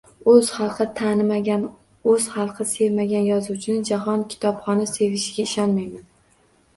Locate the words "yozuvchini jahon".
3.27-4.23